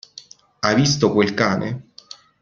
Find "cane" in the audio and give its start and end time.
1.35-1.89